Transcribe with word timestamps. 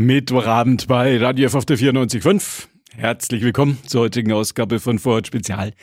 Mittwochabend 0.00 0.88
bei 0.88 1.18
Radio 1.18 1.48
F 1.48 1.54
auf 1.54 1.66
der 1.66 1.76
94.5. 1.76 2.68
Herzlich 2.96 3.42
willkommen 3.42 3.76
zur 3.84 4.00
heutigen 4.00 4.32
Ausgabe 4.32 4.80
von 4.80 4.98
Vorort 4.98 5.26
Spezial. 5.26 5.74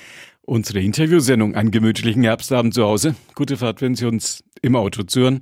Unsere 0.41 0.81
Interviewsendung 0.81 1.53
einen 1.53 1.69
gemütlichen 1.69 2.23
Herbstabend 2.23 2.73
zu 2.73 2.83
Hause. 2.83 3.13
Gute 3.35 3.57
Fahrt, 3.57 3.79
wenn 3.79 3.93
Sie 3.93 4.07
uns 4.07 4.43
im 4.63 4.75
Auto 4.75 5.03
zuhören. 5.03 5.41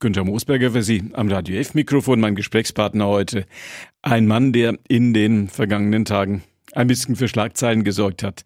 Günther 0.00 0.22
Moosberger 0.22 0.72
für 0.72 0.82
Sie 0.82 1.02
am 1.14 1.30
Radio 1.30 1.56
F-Mikrofon, 1.56 2.20
mein 2.20 2.34
Gesprächspartner 2.34 3.06
heute. 3.06 3.46
Ein 4.02 4.26
Mann, 4.26 4.52
der 4.52 4.76
in 4.86 5.14
den 5.14 5.48
vergangenen 5.48 6.04
Tagen 6.04 6.42
ein 6.72 6.88
bisschen 6.88 7.16
für 7.16 7.28
Schlagzeilen 7.28 7.84
gesorgt 7.84 8.22
hat. 8.22 8.42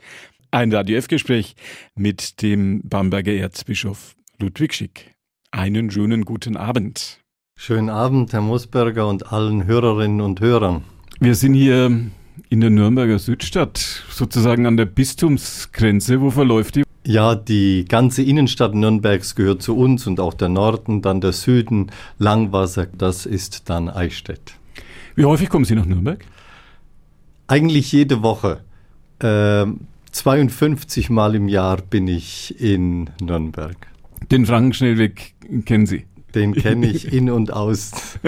Ein 0.53 0.73
Radio 0.73 0.99
F-Gespräch 0.99 1.57
mit 1.97 2.43
dem 2.43 2.83
Bamberger 2.85 3.33
Erzbischof 3.33 4.15
Ludwig 4.39 4.73
Schick. 4.73 5.17
Einen 5.51 5.91
schönen 5.91 6.25
guten 6.25 6.57
Abend. 6.57 7.19
Schönen 7.61 7.91
Abend, 7.91 8.33
Herr 8.33 8.41
Moosberger 8.41 9.09
und 9.09 9.33
allen 9.33 9.67
Hörerinnen 9.67 10.21
und 10.21 10.41
Hörern. 10.41 10.85
Wir 11.19 11.35
sind 11.35 11.55
hier 11.55 11.87
in 12.51 12.61
der 12.61 12.71
Nürnberger 12.71 13.19
Südstadt, 13.19 14.05
sozusagen 14.11 14.65
an 14.65 14.77
der 14.77 14.85
Bistumsgrenze. 14.85 16.21
Wo 16.21 16.31
verläuft 16.31 16.77
die? 16.77 16.85
Ja, 17.05 17.35
die 17.35 17.85
ganze 17.89 18.23
Innenstadt 18.23 18.77
Nürnbergs 18.77 19.35
gehört 19.35 19.61
zu 19.61 19.77
uns 19.77 20.07
und 20.07 20.21
auch 20.21 20.35
der 20.35 20.49
Norden, 20.49 21.03
dann 21.03 21.21
der 21.21 21.33
Süden, 21.33 21.91
Langwasser, 22.19 22.87
das 22.87 23.27
ist 23.27 23.69
dann 23.69 23.89
Eichstätt. 23.89 24.55
Wie 25.17 25.25
häufig 25.25 25.49
kommen 25.49 25.65
Sie 25.65 25.75
nach 25.75 25.85
Nürnberg? 25.85 26.25
Eigentlich 27.49 27.91
jede 27.91 28.23
Woche. 28.23 28.61
Äh, 29.19 29.67
52 30.13 31.11
Mal 31.11 31.35
im 31.35 31.49
Jahr 31.49 31.79
bin 31.79 32.07
ich 32.07 32.55
in 32.61 33.11
Nürnberg. 33.21 33.89
Den 34.31 34.47
Frankenschnellweg 34.47 35.35
kennen 35.65 35.87
Sie? 35.87 36.05
Den 36.35 36.55
kenne 36.55 36.87
ich 36.87 37.13
in 37.13 37.31
und 37.31 37.53
aus. 37.53 38.19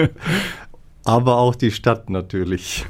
Aber 1.03 1.37
auch 1.37 1.55
die 1.55 1.71
Stadt 1.71 2.09
natürlich. 2.09 2.85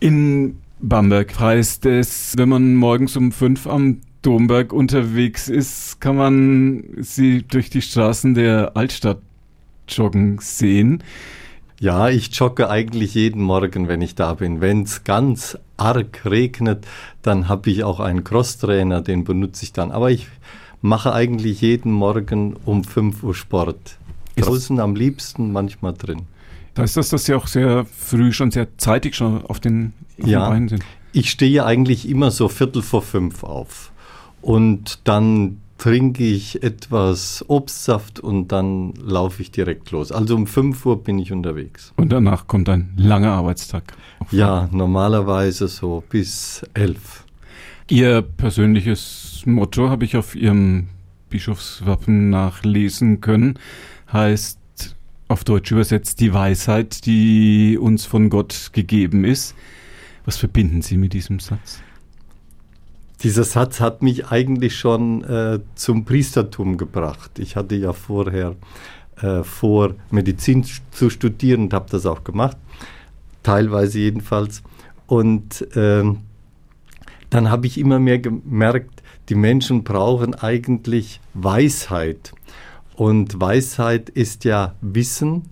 In 0.00 0.58
Bamberg 0.80 1.38
heißt 1.38 1.86
es, 1.86 2.34
wenn 2.36 2.50
man 2.50 2.74
morgens 2.74 3.16
um 3.16 3.32
fünf 3.32 3.66
am 3.66 4.00
Domberg 4.22 4.72
unterwegs 4.72 5.48
ist, 5.48 6.00
kann 6.00 6.16
man 6.16 6.84
sie 6.98 7.42
durch 7.42 7.70
die 7.70 7.82
Straßen 7.82 8.34
der 8.34 8.76
Altstadt 8.76 9.20
joggen 9.88 10.38
sehen. 10.40 11.02
Ja, 11.80 12.08
ich 12.08 12.34
jogge 12.34 12.70
eigentlich 12.70 13.14
jeden 13.14 13.42
Morgen, 13.42 13.88
wenn 13.88 14.00
ich 14.00 14.14
da 14.14 14.34
bin. 14.34 14.60
Wenn 14.60 14.82
es 14.82 15.04
ganz 15.04 15.58
arg 15.76 16.22
regnet, 16.24 16.86
dann 17.22 17.48
habe 17.48 17.68
ich 17.68 17.84
auch 17.84 18.00
einen 18.00 18.24
Crosstrainer, 18.24 19.02
den 19.02 19.24
benutze 19.24 19.64
ich 19.64 19.72
dann. 19.72 19.90
Aber 19.90 20.10
ich 20.10 20.28
mache 20.84 21.14
eigentlich 21.14 21.62
jeden 21.62 21.92
Morgen 21.92 22.56
um 22.66 22.84
5 22.84 23.22
Uhr 23.22 23.34
Sport. 23.34 23.96
Draußen 24.36 24.78
am 24.80 24.94
liebsten, 24.94 25.50
manchmal 25.50 25.94
drin. 25.94 26.26
Heißt 26.76 26.98
das, 26.98 27.08
dass 27.08 27.24
Sie 27.24 27.32
auch 27.32 27.46
sehr 27.46 27.86
früh, 27.86 28.32
schon 28.32 28.50
sehr 28.50 28.76
zeitig 28.76 29.16
schon 29.16 29.42
auf 29.46 29.60
den, 29.60 29.94
auf 30.20 30.28
ja, 30.28 30.40
den 30.40 30.50
Beinen 30.50 30.68
sind? 30.68 30.84
Ich 31.12 31.30
stehe 31.30 31.64
eigentlich 31.64 32.06
immer 32.06 32.30
so 32.30 32.48
Viertel 32.48 32.82
vor 32.82 33.00
fünf 33.00 33.44
auf. 33.44 33.92
Und 34.42 34.98
dann 35.04 35.56
trinke 35.78 36.22
ich 36.22 36.62
etwas 36.62 37.42
Obstsaft 37.48 38.20
und 38.20 38.48
dann 38.48 38.92
laufe 39.02 39.40
ich 39.40 39.50
direkt 39.50 39.90
los. 39.90 40.12
Also 40.12 40.36
um 40.36 40.46
5 40.46 40.84
Uhr 40.84 41.02
bin 41.02 41.18
ich 41.18 41.32
unterwegs. 41.32 41.94
Und 41.96 42.12
danach 42.12 42.46
kommt 42.46 42.68
ein 42.68 42.92
langer 42.98 43.32
Arbeitstag. 43.32 43.94
Ja, 44.30 44.68
normalerweise 44.70 45.66
so 45.66 46.04
bis 46.10 46.62
11. 46.74 47.24
Ihr 47.88 48.20
persönliches 48.20 49.33
Motto 49.52 49.90
habe 49.90 50.04
ich 50.04 50.16
auf 50.16 50.34
Ihrem 50.34 50.88
Bischofswappen 51.30 52.30
nachlesen 52.30 53.20
können. 53.20 53.58
Heißt 54.12 54.58
auf 55.28 55.42
Deutsch 55.42 55.72
übersetzt 55.72 56.20
die 56.20 56.32
Weisheit, 56.32 57.06
die 57.06 57.78
uns 57.80 58.04
von 58.04 58.28
Gott 58.30 58.70
gegeben 58.72 59.24
ist. 59.24 59.54
Was 60.24 60.36
verbinden 60.36 60.82
Sie 60.82 60.96
mit 60.96 61.12
diesem 61.12 61.40
Satz? 61.40 61.80
Dieser 63.22 63.44
Satz 63.44 63.80
hat 63.80 64.02
mich 64.02 64.26
eigentlich 64.28 64.76
schon 64.76 65.24
äh, 65.24 65.60
zum 65.74 66.04
Priestertum 66.04 66.76
gebracht. 66.76 67.38
Ich 67.38 67.56
hatte 67.56 67.74
ja 67.74 67.92
vorher 67.92 68.54
äh, 69.16 69.42
vor, 69.42 69.94
Medizin 70.10 70.64
zu 70.90 71.08
studieren 71.08 71.62
und 71.62 71.74
habe 71.74 71.86
das 71.90 72.04
auch 72.04 72.22
gemacht, 72.22 72.56
teilweise 73.42 73.98
jedenfalls. 73.98 74.62
Und 75.06 75.62
äh, 75.76 76.04
dann 77.30 77.50
habe 77.50 77.66
ich 77.66 77.78
immer 77.78 77.98
mehr 77.98 78.18
gemerkt, 78.18 78.93
die 79.28 79.34
Menschen 79.34 79.84
brauchen 79.84 80.34
eigentlich 80.34 81.20
Weisheit. 81.34 82.32
Und 82.96 83.40
Weisheit 83.40 84.10
ist 84.10 84.44
ja 84.44 84.74
Wissen, 84.80 85.42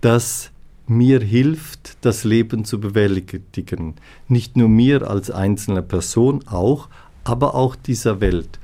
das 0.00 0.50
mir 0.86 1.20
hilft, 1.20 1.96
das 2.02 2.24
Leben 2.24 2.64
zu 2.64 2.80
bewältigen. 2.80 3.94
Nicht 4.28 4.56
nur 4.56 4.68
mir 4.68 5.08
als 5.08 5.30
einzelne 5.30 5.82
Person 5.82 6.46
auch, 6.46 6.88
aber 7.24 7.54
auch 7.54 7.76
dieser 7.76 8.20
Welt. 8.20 8.58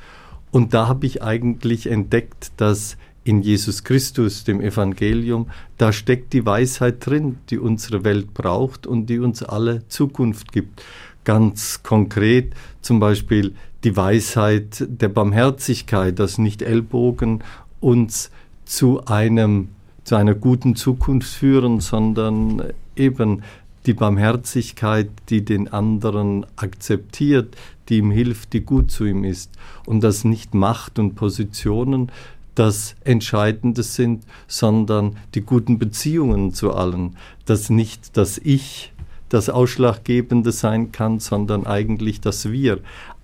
Und 0.51 0.75
da 0.75 0.89
habe 0.89 1.07
ich 1.07 1.23
eigentlich 1.23 1.87
entdeckt, 1.87 2.53
dass 2.57 2.97
in 3.25 3.43
Jesus 3.43 3.85
Christus, 3.85 4.45
dem 4.45 4.61
Evangelium, 4.61 5.51
da 5.79 5.93
steckt 5.93 6.33
die 6.33 6.45
Weisheit 6.45 7.05
drin, 7.07 7.39
die 7.51 7.59
unsere 7.59 8.03
Welt 8.05 8.35
braucht 8.35 8.87
und 8.87 9.07
die 9.07 9.19
uns 9.19 9.43
alle 9.43 9.87
Zukunft 9.89 10.53
gibt. 10.53 10.83
Ganz 11.25 11.83
konkret 11.83 12.55
zum 12.81 12.99
Beispiel 12.99 13.55
die 13.85 13.97
Weisheit 13.97 14.87
der 14.89 15.09
Barmherzigkeit, 15.09 16.19
dass 16.19 16.39
nicht 16.39 16.63
Ellbogen 16.63 17.43
uns 17.81 18.31
zu 18.65 19.05
einem 19.07 19.69
zu 20.05 20.17
einer 20.17 20.35
guten 20.35 20.77
Zukunft 20.77 21.31
führen, 21.31 21.81
sondern 21.81 22.73
eben 22.97 23.43
die 23.87 23.95
Barmherzigkeit, 23.95 25.09
die 25.29 25.45
den 25.45 25.69
anderen 25.69 26.47
akzeptiert, 26.57 27.57
die 27.89 27.99
ihm 27.99 28.11
hilft, 28.11 28.53
die 28.53 28.61
gut 28.61 28.91
zu 28.91 29.05
ihm 29.05 29.25
ist. 29.25 29.51
Und 29.87 30.03
dass 30.03 30.25
nicht 30.25 30.55
Macht 30.55 30.99
und 30.99 31.15
Positionen 31.15 32.11
das 32.55 32.95
Entscheidende 33.05 33.83
sind, 33.83 34.25
sondern 34.49 35.17
die 35.35 35.41
guten 35.43 35.79
Beziehungen 35.79 36.53
zu 36.53 36.73
allen. 36.73 37.17
Dass 37.47 37.71
nicht 37.71 38.17
das 38.17 38.39
Ich 38.39 38.93
das 39.29 39.49
Ausschlaggebende 39.49 40.51
sein 40.51 40.93
kann, 40.93 41.21
sondern 41.21 41.67
eigentlich 41.67 42.21
das 42.21 42.51
Wir. 42.51 42.81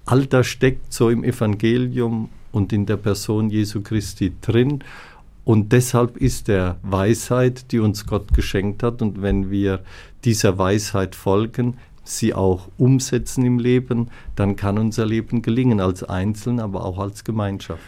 All 0.06 0.27
das 0.27 0.47
steckt 0.47 0.93
so 0.93 1.11
im 1.11 1.25
Evangelium 1.25 2.28
und 2.53 2.72
in 2.72 2.87
der 2.87 2.97
Person 2.97 3.50
Jesu 3.50 3.83
Christi 3.83 4.33
drin. 4.41 4.84
Und 5.44 5.72
deshalb 5.72 6.17
ist 6.17 6.49
er 6.49 6.78
Weisheit, 6.83 7.72
die 7.72 7.81
uns 7.81 8.06
Gott 8.06 8.33
geschenkt 8.33 8.83
hat. 8.83 9.03
Und 9.03 9.21
wenn 9.21 9.50
wir 9.50 9.81
dieser 10.25 10.59
Weisheit 10.59 11.15
folgen, 11.15 11.77
sie 12.05 12.34
auch 12.34 12.69
umsetzen 12.78 13.45
im 13.45 13.59
Leben, 13.59 14.09
dann 14.37 14.55
kann 14.55 14.78
unser 14.78 15.06
Leben 15.06 15.43
gelingen, 15.43 15.81
als 15.81 16.05
Einzelne, 16.05 16.62
aber 16.62 16.84
auch 16.84 16.99
als 16.99 17.25
Gemeinschaft. 17.25 17.83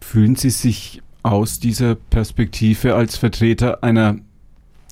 Fühlen 0.00 0.36
Sie 0.36 0.50
sich 0.50 1.02
aus 1.24 1.58
dieser 1.58 1.96
Perspektive 1.96 2.94
als 2.94 3.16
Vertreter 3.16 3.82
einer, 3.82 4.18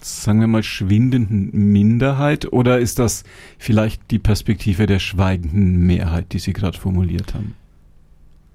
sagen 0.05 0.41
wir 0.41 0.47
mal, 0.47 0.63
schwindenden 0.63 1.51
Minderheit 1.53 2.53
oder 2.53 2.79
ist 2.79 2.99
das 2.99 3.25
vielleicht 3.59 4.11
die 4.11 4.19
Perspektive 4.19 4.87
der 4.87 4.99
schweigenden 4.99 5.87
Mehrheit, 5.87 6.33
die 6.33 6.39
Sie 6.39 6.53
gerade 6.53 6.79
formuliert 6.79 7.35
haben? 7.35 7.55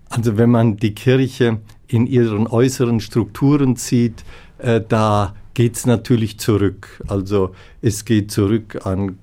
Also 0.09 0.37
wenn 0.37 0.49
man 0.49 0.77
die 0.77 0.93
Kirche 0.93 1.59
in 1.87 2.07
ihren 2.07 2.47
äußeren 2.47 2.99
Strukturen 2.99 3.75
sieht, 3.75 4.23
äh, 4.57 4.81
da 4.87 5.35
geht 5.53 5.75
es 5.75 5.85
natürlich 5.85 6.37
zurück. 6.37 7.03
Also 7.07 7.53
es 7.81 8.05
geht 8.05 8.31
zurück 8.31 8.85
an 8.85 9.17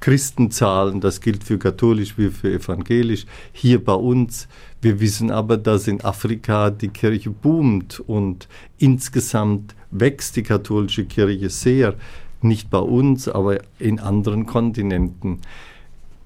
Christenzahlen, 0.00 1.00
das 1.00 1.20
gilt 1.20 1.42
für 1.42 1.58
katholisch 1.58 2.16
wie 2.18 2.30
für 2.30 2.52
evangelisch, 2.52 3.26
hier 3.52 3.82
bei 3.82 3.94
uns. 3.94 4.46
Wir 4.80 5.00
wissen 5.00 5.30
aber, 5.30 5.56
dass 5.56 5.88
in 5.88 6.00
Afrika 6.02 6.70
die 6.70 6.88
Kirche 6.88 7.30
boomt 7.30 7.98
und 8.00 8.48
insgesamt 8.78 9.74
wächst 9.90 10.36
die 10.36 10.42
katholische 10.42 11.04
Kirche 11.04 11.50
sehr, 11.50 11.94
nicht 12.40 12.70
bei 12.70 12.78
uns, 12.78 13.28
aber 13.28 13.58
in 13.78 13.98
anderen 13.98 14.46
Kontinenten. 14.46 15.40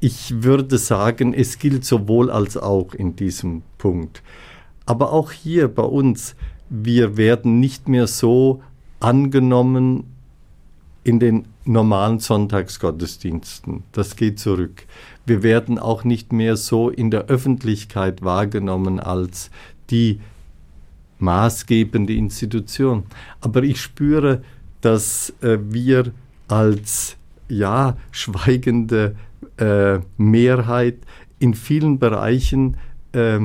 Ich 0.00 0.42
würde 0.42 0.78
sagen, 0.78 1.32
es 1.32 1.58
gilt 1.58 1.84
sowohl 1.84 2.30
als 2.30 2.56
auch 2.56 2.92
in 2.92 3.16
diesem 3.16 3.62
Punkt. 3.78 4.22
Aber 4.84 5.12
auch 5.12 5.30
hier 5.30 5.68
bei 5.68 5.84
uns, 5.84 6.34
wir 6.68 7.16
werden 7.16 7.60
nicht 7.60 7.88
mehr 7.88 8.06
so 8.06 8.62
angenommen 9.00 10.04
in 11.04 11.18
den 11.18 11.46
normalen 11.64 12.18
Sonntagsgottesdiensten. 12.18 13.84
Das 13.92 14.16
geht 14.16 14.38
zurück. 14.38 14.86
Wir 15.24 15.42
werden 15.42 15.78
auch 15.78 16.04
nicht 16.04 16.32
mehr 16.32 16.56
so 16.56 16.90
in 16.90 17.10
der 17.10 17.26
Öffentlichkeit 17.26 18.22
wahrgenommen 18.22 18.98
als 18.98 19.50
die 19.90 20.20
maßgebende 21.22 22.14
Institution. 22.14 23.04
Aber 23.40 23.62
ich 23.62 23.80
spüre, 23.80 24.42
dass 24.80 25.32
äh, 25.40 25.58
wir 25.60 26.12
als 26.48 27.16
ja 27.48 27.96
schweigende 28.10 29.16
äh, 29.56 30.00
Mehrheit 30.16 30.98
in 31.38 31.54
vielen 31.54 31.98
Bereichen 31.98 32.76
äh, 33.12 33.40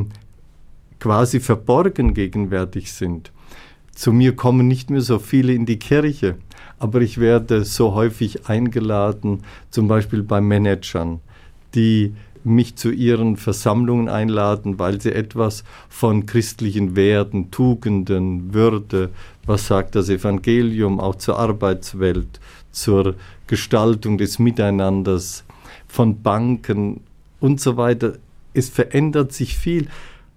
quasi 1.00 1.40
verborgen 1.40 2.14
gegenwärtig 2.14 2.92
sind. 2.92 3.32
zu 3.94 4.14
mir 4.14 4.36
kommen 4.36 4.68
nicht 4.68 4.92
mehr 4.92 5.02
so 5.02 5.18
viele 5.18 5.54
in 5.54 5.66
die 5.66 5.80
Kirche, 5.80 6.36
aber 6.78 7.02
ich 7.02 7.18
werde 7.18 7.66
so 7.66 7.94
häufig 7.96 8.48
eingeladen, 8.48 9.42
zum 9.72 9.88
Beispiel 9.88 10.22
bei 10.22 10.40
Managern, 10.40 11.20
die 11.74 12.14
mich 12.48 12.76
zu 12.76 12.92
ihren 12.92 13.38
Versammlungen 13.38 14.10
einladen, 14.10 14.80
weil 14.80 15.02
sie 15.02 15.14
etwas 15.14 15.64
von 15.90 16.26
christlichen 16.26 16.96
Werten, 16.96 17.52
Tugenden, 17.52 18.54
Würde, 18.54 19.10
was 19.46 19.68
sagt 19.68 19.96
das 19.96 20.10
Evangelium 20.10 21.00
auch 21.00 21.16
zur 21.16 21.40
Arbeitswelt, 21.40 22.40
zur 22.72 23.16
Gestaltung 23.48 24.18
des 24.18 24.40
Miteinanders, 24.40 25.44
von 25.88 26.22
Banken 26.22 27.02
und 27.40 27.62
so 27.62 27.78
weiter. 27.78 28.14
Es 28.54 28.70
verändert 28.70 29.32
sich 29.32 29.58
viel, 29.58 29.88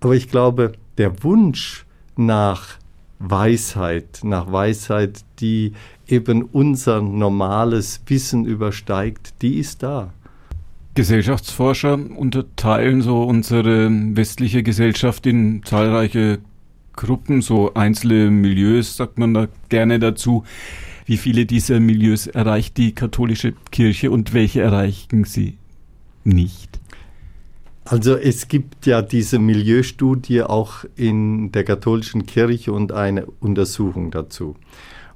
aber 0.01 0.15
ich 0.15 0.29
glaube, 0.29 0.73
der 0.99 1.23
Wunsch 1.23 1.85
nach 2.17 2.79
Weisheit, 3.19 4.21
nach 4.23 4.51
Weisheit, 4.51 5.25
die 5.41 5.73
eben 6.07 6.43
unser 6.43 7.03
normales 7.03 8.01
Wissen 8.07 8.47
übersteigt, 8.47 9.35
die 9.43 9.59
ist 9.59 9.83
da. 9.83 10.12
Gesellschaftsforscher 11.00 11.94
unterteilen 11.94 13.00
so 13.00 13.23
unsere 13.23 13.88
westliche 13.91 14.62
Gesellschaft 14.62 15.25
in 15.25 15.62
zahlreiche 15.64 16.41
Gruppen, 16.93 17.41
so 17.41 17.73
einzelne 17.73 18.31
Milieus, 18.31 18.99
sagt 18.99 19.19
man 19.19 19.32
da 19.32 19.49
gerne 19.70 19.99
dazu. 19.99 20.44
Wie 21.06 21.17
viele 21.17 21.47
dieser 21.47 21.81
Milieus 21.81 22.26
erreicht 22.26 22.76
die 22.76 22.94
katholische 22.94 23.55
Kirche 23.70 24.11
und 24.11 24.35
welche 24.35 24.61
erreichen 24.61 25.25
sie 25.25 25.56
nicht? 26.23 26.79
Also 27.87 28.17
es 28.17 28.49
gibt 28.49 28.85
ja 28.85 29.00
diese 29.00 29.38
Milieustudie 29.38 30.43
auch 30.43 30.85
in 30.97 31.50
der 31.50 31.64
katholischen 31.64 32.26
Kirche 32.26 32.75
und 32.75 32.93
eine 32.93 33.25
Untersuchung 33.25 34.11
dazu. 34.11 34.55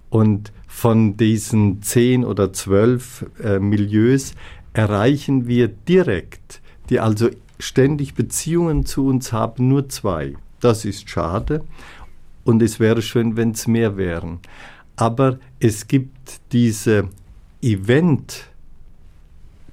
Und 0.08 0.50
von 0.66 1.18
diesen 1.18 1.82
zehn 1.82 2.24
oder 2.24 2.54
zwölf 2.54 3.26
äh, 3.42 3.58
Milieus 3.58 4.32
erreichen 4.74 5.46
wir 5.46 5.68
direkt, 5.68 6.60
die 6.90 7.00
also 7.00 7.30
ständig 7.58 8.14
Beziehungen 8.14 8.84
zu 8.84 9.06
uns 9.06 9.32
haben, 9.32 9.68
nur 9.68 9.88
zwei. 9.88 10.34
Das 10.60 10.84
ist 10.84 11.08
schade 11.08 11.64
und 12.44 12.62
es 12.62 12.78
wäre 12.80 13.00
schön, 13.00 13.36
wenn 13.36 13.52
es 13.52 13.66
mehr 13.66 13.96
wären. 13.96 14.40
Aber 14.96 15.38
es 15.60 15.88
gibt 15.88 16.40
diese 16.52 17.08
Event, 17.62 18.50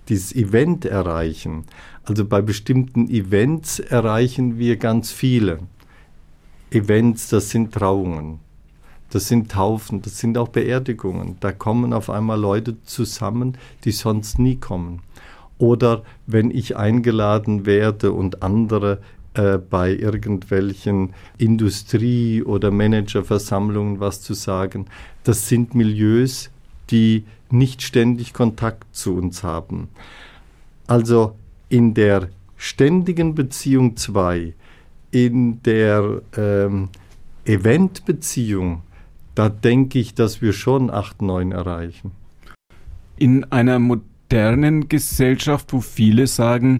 dieses 0.07 0.33
Event 0.33 0.85
erreichen. 0.85 1.65
Also 2.03 2.25
bei 2.25 2.41
bestimmten 2.41 3.09
Events 3.09 3.79
erreichen 3.79 4.57
wir 4.57 4.77
ganz 4.77 5.11
viele. 5.11 5.59
Events, 6.71 7.27
das 7.29 7.49
sind 7.49 7.73
Trauungen, 7.73 8.39
das 9.11 9.27
sind 9.27 9.51
Taufen, 9.51 10.01
das 10.01 10.17
sind 10.17 10.37
auch 10.37 10.47
Beerdigungen. 10.47 11.37
Da 11.41 11.51
kommen 11.51 11.93
auf 11.93 12.09
einmal 12.09 12.39
Leute 12.39 12.81
zusammen, 12.83 13.57
die 13.83 13.91
sonst 13.91 14.39
nie 14.39 14.55
kommen. 14.55 15.01
Oder 15.57 16.03
wenn 16.25 16.49
ich 16.49 16.77
eingeladen 16.77 17.65
werde 17.65 18.13
und 18.13 18.41
andere 18.41 18.99
äh, 19.33 19.57
bei 19.57 19.93
irgendwelchen 19.93 21.13
Industrie- 21.37 22.41
oder 22.41 22.71
Managerversammlungen 22.71 23.99
was 23.99 24.21
zu 24.21 24.33
sagen, 24.33 24.87
das 25.23 25.47
sind 25.47 25.75
Milieus, 25.75 26.49
die 26.89 27.25
nicht 27.49 27.81
ständig 27.81 28.33
Kontakt 28.33 28.95
zu 28.95 29.15
uns 29.15 29.43
haben. 29.43 29.89
Also 30.87 31.35
in 31.69 31.93
der 31.93 32.29
ständigen 32.55 33.35
Beziehung 33.35 33.97
2, 33.97 34.53
in 35.11 35.61
der 35.63 36.21
ähm, 36.35 36.89
Eventbeziehung 37.45 38.83
da 39.35 39.49
denke 39.49 39.99
ich, 39.99 40.13
dass 40.13 40.41
wir 40.41 40.53
schon 40.53 40.89
8, 40.89 41.21
9 41.21 41.51
erreichen. 41.51 42.11
In 43.17 43.45
einer 43.45 43.79
modernen 43.79 44.89
Gesellschaft, 44.89 45.73
wo 45.73 45.81
viele 45.81 46.27
sagen, 46.27 46.79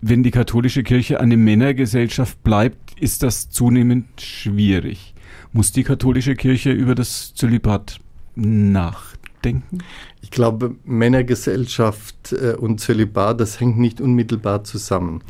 wenn 0.00 0.22
die 0.22 0.30
katholische 0.30 0.82
Kirche 0.82 1.20
eine 1.20 1.36
Männergesellschaft 1.36 2.42
bleibt, 2.44 2.98
ist 3.00 3.22
das 3.22 3.50
zunehmend 3.50 4.20
schwierig. 4.20 5.14
Muss 5.52 5.72
die 5.72 5.82
katholische 5.82 6.36
Kirche 6.36 6.70
über 6.70 6.94
das 6.94 7.34
Zölibat 7.34 7.98
nachdenken? 8.36 9.78
Ich 10.22 10.30
glaube, 10.30 10.76
Männergesellschaft 10.84 12.32
äh, 12.32 12.54
und 12.54 12.80
Zölibat, 12.80 13.40
das 13.40 13.60
hängt 13.60 13.78
nicht 13.78 14.00
unmittelbar 14.00 14.64
zusammen. 14.64 15.22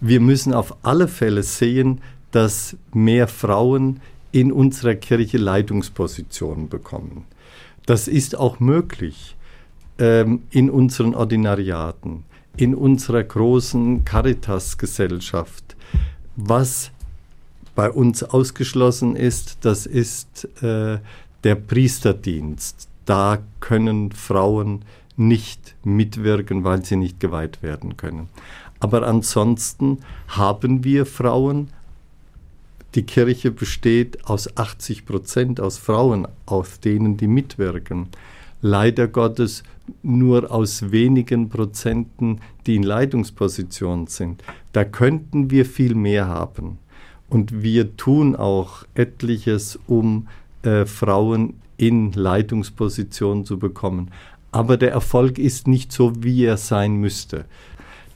Wir 0.00 0.20
müssen 0.20 0.52
auf 0.52 0.84
alle 0.84 1.08
Fälle 1.08 1.42
sehen, 1.42 2.00
dass 2.32 2.76
mehr 2.92 3.28
Frauen 3.28 4.00
in 4.36 4.52
unserer 4.52 4.96
Kirche 4.96 5.38
Leitungspositionen 5.38 6.68
bekommen. 6.68 7.24
Das 7.86 8.06
ist 8.06 8.36
auch 8.36 8.60
möglich 8.60 9.34
ähm, 9.98 10.42
in 10.50 10.68
unseren 10.68 11.14
Ordinariaten, 11.14 12.24
in 12.58 12.74
unserer 12.74 13.24
großen 13.24 14.04
Caritas-Gesellschaft. 14.04 15.74
Was 16.36 16.90
bei 17.74 17.90
uns 17.90 18.24
ausgeschlossen 18.24 19.16
ist, 19.16 19.56
das 19.62 19.86
ist 19.86 20.44
äh, 20.62 20.98
der 21.42 21.54
Priesterdienst. 21.54 22.90
Da 23.06 23.38
können 23.60 24.12
Frauen 24.12 24.82
nicht 25.16 25.76
mitwirken, 25.82 26.62
weil 26.62 26.84
sie 26.84 26.96
nicht 26.96 27.20
geweiht 27.20 27.62
werden 27.62 27.96
können. 27.96 28.28
Aber 28.80 29.06
ansonsten 29.06 30.00
haben 30.28 30.84
wir 30.84 31.06
Frauen 31.06 31.68
die 32.96 33.02
Kirche 33.02 33.50
besteht 33.50 34.24
aus 34.24 34.56
80 34.56 35.04
Prozent 35.04 35.60
aus 35.60 35.76
Frauen, 35.76 36.26
aus 36.46 36.80
denen 36.80 37.18
die 37.18 37.26
mitwirken. 37.26 38.08
Leider 38.62 39.06
Gottes 39.06 39.62
nur 40.02 40.50
aus 40.50 40.90
wenigen 40.90 41.50
Prozenten, 41.50 42.40
die 42.66 42.76
in 42.76 42.82
Leitungspositionen 42.82 44.06
sind. 44.06 44.42
Da 44.72 44.84
könnten 44.84 45.50
wir 45.50 45.66
viel 45.66 45.94
mehr 45.94 46.26
haben. 46.26 46.78
Und 47.28 47.62
wir 47.62 47.96
tun 47.96 48.34
auch 48.34 48.84
etliches, 48.94 49.78
um 49.86 50.28
äh, 50.62 50.86
Frauen 50.86 51.54
in 51.76 52.12
Leitungspositionen 52.12 53.44
zu 53.44 53.58
bekommen. 53.58 54.10
Aber 54.52 54.78
der 54.78 54.92
Erfolg 54.92 55.38
ist 55.38 55.68
nicht 55.68 55.92
so, 55.92 56.22
wie 56.22 56.44
er 56.44 56.56
sein 56.56 56.96
müsste. 56.96 57.44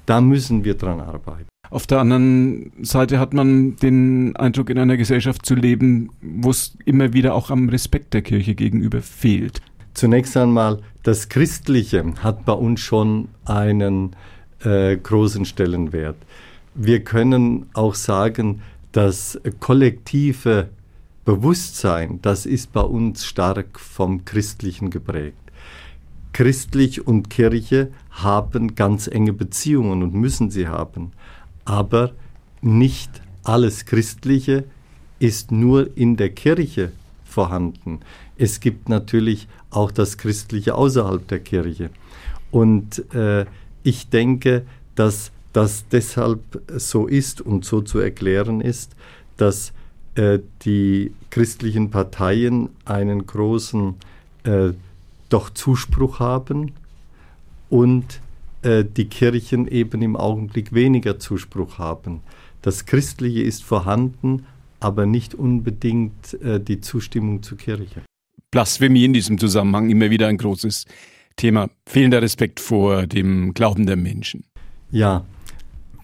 Da 0.07 0.23
müssen 0.23 0.65
wir 0.65 0.75
dran 0.75 1.01
arbeiten. 1.01 1.51
Auf 1.71 1.87
der 1.87 2.01
anderen 2.01 2.73
Seite 2.83 3.21
hat 3.21 3.33
man 3.33 3.77
den 3.77 4.35
Eindruck, 4.35 4.71
in 4.71 4.79
einer 4.79 4.97
Gesellschaft 4.97 5.47
zu 5.47 5.55
leben, 5.55 6.11
wo 6.21 6.51
es 6.51 6.77
immer 6.85 7.13
wieder 7.13 7.35
auch 7.35 7.51
am 7.51 7.69
Respekt 7.69 8.13
der 8.13 8.23
Kirche 8.23 8.57
gegenüber 8.57 9.01
fehlt. 9.01 9.63
Zunächst 9.95 10.37
einmal, 10.37 10.81
das 11.05 11.29
Christliche 11.29 12.05
hat 12.23 12.45
bei 12.45 12.55
uns 12.55 12.81
schon 12.81 13.29
einen 13.45 14.17
äh, 14.65 14.97
großen 14.97 15.45
Stellenwert. 15.45 16.17
Wir 16.75 17.05
können 17.05 17.67
auch 17.75 17.95
sagen, 17.95 18.63
das 18.91 19.41
kollektive 19.61 20.71
Bewusstsein, 21.25 22.19
das 22.23 22.47
ist 22.47 22.73
bei 22.73 22.81
uns 22.81 23.25
stark 23.25 23.79
vom 23.79 24.25
Christlichen 24.25 24.91
geprägt. 24.91 25.37
Christlich 26.33 27.07
und 27.07 27.31
Kirche 27.31 27.93
haben 28.11 28.75
ganz 28.75 29.07
enge 29.07 29.33
Beziehungen 29.33 30.03
und 30.03 30.15
müssen 30.15 30.51
sie 30.51 30.67
haben 30.67 31.13
aber 31.71 32.11
nicht 32.63 33.23
alles 33.45 33.85
Christliche 33.87 34.65
ist 35.21 35.53
nur 35.53 35.97
in 35.97 36.17
der 36.17 36.31
Kirche 36.31 36.91
vorhanden. 37.25 38.01
Es 38.37 38.59
gibt 38.59 38.89
natürlich 38.89 39.47
auch 39.71 39.93
das 39.93 40.19
Christliche 40.19 40.75
außerhalb 40.75 41.29
der 41.29 41.39
Kirche. 41.39 41.91
Und 42.51 43.15
äh, 43.15 43.47
ich 43.85 44.09
denke, 44.09 44.67
dass 44.97 45.31
das 45.53 45.85
deshalb 45.93 46.41
so 46.77 47.07
ist 47.07 47.41
und 47.41 47.65
so 47.65 47.83
zu 47.83 48.01
erklären 48.01 48.61
ist, 48.61 48.97
dass 49.37 49.73
äh, 50.17 50.41
die 50.65 51.13
christlichen 51.31 51.91
Parteien 51.91 52.71
einen 52.85 53.27
großen 53.27 53.95
äh, 54.43 54.71
doch 55.29 55.51
Zuspruch 55.51 56.19
haben 56.19 56.73
und 57.69 58.21
äh, 58.63 58.85
die 58.85 59.07
Kirchen 59.07 59.67
eben 59.69 60.03
im 60.03 60.17
Augenblick 60.17 60.73
weniger 60.73 61.19
Zuspruch 61.19 61.79
haben. 61.79 62.21
Das 62.63 62.87
Christliche 62.87 63.43
ist 63.43 63.65
vorhanden, 63.65 64.45
aber 64.81 65.07
nicht 65.07 65.35
unbedingt 65.35 66.35
äh, 66.43 66.61
die 66.61 66.81
Zustimmung 66.81 67.43
zur 67.43 67.59
Kirche. 67.59 68.03
Blasphemie 68.51 69.05
in 69.05 69.13
diesem 69.13 69.39
Zusammenhang 69.39 69.91
immer 69.91 70.11
wieder 70.11 70.27
ein 70.27 70.37
großes 70.37 70.87
Thema. 71.37 71.71
Fehlender 71.87 72.21
Respekt 72.21 72.61
vor 72.61 73.07
dem 73.07 73.55
Glauben 73.55 73.87
der 73.87 73.97
Menschen. 73.97 74.45
Ja, 74.91 75.25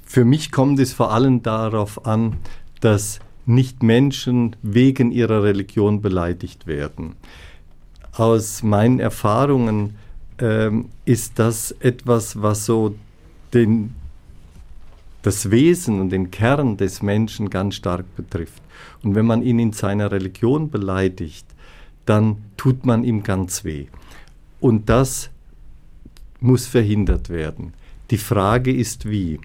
für 0.05 0.25
mich 0.25 0.53
kommt 0.53 0.79
es 0.79 0.93
vor 0.93 1.13
allem 1.13 1.43
darauf 1.43 2.07
an, 2.07 2.37
dass 2.81 3.19
nicht 3.45 3.83
Menschen 3.83 4.57
wegen 4.63 5.13
ihrer 5.13 5.43
Religion 5.43 6.01
beleidigt 6.01 6.67
werden. 6.67 7.17
Aus 8.13 8.63
meinen 8.63 8.99
Erfahrungen 8.99 9.97
ähm, 10.39 10.91
ist 11.05 11.39
das 11.39 11.73
etwas, 11.81 12.41
was 12.41 12.67
so 12.67 12.95
den, 13.55 13.95
das 15.23 15.51
Wesen 15.51 16.01
und 16.01 16.11
den 16.11 16.31
Kern 16.31 16.77
des 16.77 17.03
Menschen 17.03 17.51
ganz 17.51 17.75
stark 17.77 18.05
betrifft. 18.17 18.63
Und 19.03 19.15
wenn 19.15 19.27
man 19.27 19.43
ihn 19.43 19.59
in 19.59 19.73
seiner 19.73 20.11
Religion 20.13 20.71
beleidigt, 20.71 21.47
dann 22.05 22.37
tut 22.57 22.87
man 22.87 23.05
ihm 23.05 23.23
ganz 23.23 23.65
weh. 23.65 23.87
Und 24.61 24.89
das 24.89 25.31
muss 26.41 26.67
verhindert 26.67 27.31
werden. 27.31 27.73
Die 28.11 28.19
Frage 28.19 28.73
ist 28.73 29.09
wie. 29.09 29.41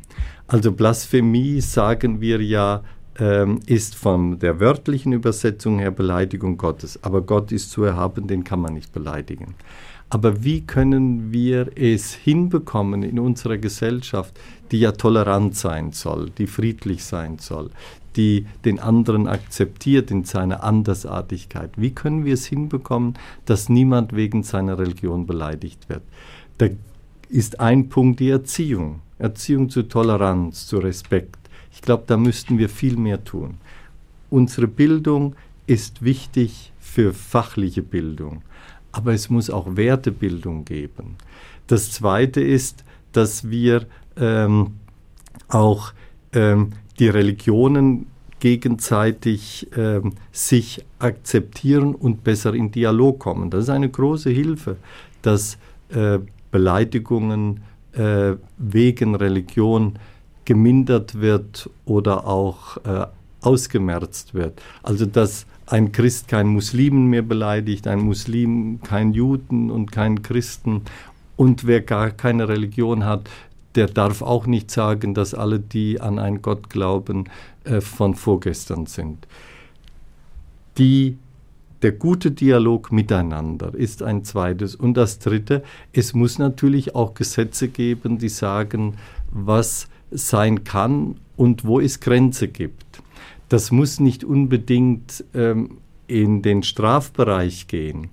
Also 0.48 0.72
Blasphemie, 0.72 1.62
sagen 1.62 2.22
wir 2.22 2.42
ja, 2.42 2.84
ähm, 3.20 3.60
ist 3.66 3.96
von 3.96 4.40
der 4.40 4.60
wörtlichen 4.60 5.14
Übersetzung 5.14 5.80
her 5.80 5.92
Beleidigung 5.92 6.58
Gottes. 6.58 7.04
Aber 7.04 7.22
Gott 7.22 7.52
ist 7.52 7.72
zu 7.72 7.84
erhaben, 7.84 8.28
den 8.28 8.44
kann 8.44 8.60
man 8.62 8.74
nicht 8.74 8.94
beleidigen. 8.94 9.56
Aber 10.13 10.44
wie 10.44 10.60
können 10.60 11.32
wir 11.32 11.72
es 11.77 12.13
hinbekommen 12.13 13.01
in 13.01 13.18
unserer 13.18 13.58
Gesellschaft, 13.58 14.38
die 14.70 14.82
ja 14.82 14.91
tolerant 14.91 15.56
sein 15.56 15.94
soll, 15.94 16.30
die 16.38 16.48
friedlich 16.48 17.06
sein 17.06 17.38
soll, 17.39 17.70
die 18.18 18.46
den 18.65 18.80
anderen 18.80 19.30
akzeptiert 19.30 20.12
in 20.12 20.25
seiner 20.25 20.65
Andersartigkeit? 20.65 21.72
Wie 21.77 21.91
können 21.91 22.25
wir 22.25 22.34
es 22.34 22.46
hinbekommen, 22.46 23.13
dass 23.46 23.70
niemand 23.70 24.13
wegen 24.13 24.44
seiner 24.44 24.77
Religion 24.77 25.25
beleidigt 25.25 25.88
wird? 25.88 26.03
Da 26.58 26.68
ist 27.30 27.62
ein 27.62 27.88
Punkt 27.88 28.20
die 28.20 28.32
Erziehung. 28.32 29.00
Erziehung 29.18 29.70
zu 29.70 29.84
Toleranz, 29.84 30.68
zu 30.68 30.80
Respekt. 30.80 31.39
Ich 31.72 31.82
glaube, 31.82 32.03
da 32.08 32.18
müssten 32.18 32.58
wir 32.58 32.68
viel 32.68 32.98
mehr 32.98 33.24
tun. 33.24 33.60
Unsere 34.30 34.68
Bildung 34.68 35.38
ist 35.68 36.03
wichtig 36.03 36.74
für 36.82 37.13
fachliche 37.13 37.82
Bildung 37.82 38.41
aber 38.92 39.14
es 39.14 39.30
muss 39.30 39.50
auch 39.50 39.76
Wertebildung 39.76 40.66
geben. 40.66 41.16
Das 41.68 41.92
Zweite 41.92 42.42
ist, 42.42 42.84
dass 43.12 43.50
wir 43.50 43.86
ähm, 44.18 44.74
auch 45.48 45.94
ähm, 46.34 46.72
die 47.00 47.08
Religionen 47.08 48.08
gegenseitig 48.40 49.68
ähm, 49.78 50.14
sich 50.32 50.84
akzeptieren 51.00 51.96
und 51.96 52.24
besser 52.24 52.54
in 52.54 52.72
Dialog 52.72 53.20
kommen. 53.20 53.50
Das 53.50 53.64
ist 53.64 53.70
eine 53.70 53.90
große 53.90 54.30
Hilfe, 54.32 54.78
dass 55.22 55.58
äh, 55.90 56.20
Beleidigungen 56.50 57.62
äh, 57.94 58.34
wegen 58.58 59.16
Religion 59.16 60.00
gemindert 60.46 61.22
wird 61.22 61.70
oder 61.86 62.26
auch 62.26 62.78
äh, 62.78 63.06
ausgemerzt 63.42 64.34
wird. 64.34 64.62
Also 64.82 65.06
dass 65.06 65.46
ein 65.72 65.92
Christ 65.94 66.28
keinen 66.28 66.50
Muslimen 66.50 67.08
mehr 67.08 67.22
beleidigt, 67.22 67.88
ein 67.88 68.01
Muslim 68.01 68.82
keinen 68.82 69.13
Juden 69.13 69.72
und 69.72 69.92
keinen 69.92 70.22
Christen. 70.22 70.82
Und 71.38 71.66
wer 71.66 71.82
gar 71.82 72.12
keine 72.12 72.50
Religion 72.50 73.06
hat, 73.06 73.30
der 73.75 73.88
darf 73.88 74.22
auch 74.22 74.48
nicht 74.48 74.70
sagen, 74.70 75.13
dass 75.13 75.34
alle, 75.34 75.60
die 75.60 76.01
an 76.01 76.20
einen 76.20 76.42
Gott 76.42 76.70
glauben, 76.70 77.30
äh, 77.63 77.80
von 77.80 78.16
vorgestern 78.16 78.86
sind. 78.86 79.28
Die, 80.78 81.18
der 81.82 81.94
gute 81.94 82.32
Dialog 82.32 82.92
miteinander 82.92 83.74
ist 83.74 84.04
ein 84.04 84.25
zweites. 84.25 84.75
Und 84.75 84.96
das 84.96 85.20
dritte, 85.20 85.63
es 85.94 86.13
muss 86.13 86.38
natürlich 86.38 86.96
auch 86.96 87.13
Gesetze 87.13 87.70
geben, 87.70 88.18
die 88.18 88.30
sagen, 88.30 88.96
was 89.32 89.88
sein 90.12 90.66
kann 90.66 91.16
und 91.38 91.63
wo 91.63 91.80
es 91.80 92.01
Grenze 92.01 92.50
gibt. 92.50 93.00
Das 93.51 93.70
muss 93.70 94.00
nicht 94.00 94.24
unbedingt 94.24 95.25
ähm, 95.34 95.79
in 96.08 96.41
den 96.41 96.63
Strafbereich 96.63 97.67
gehen, 97.67 98.08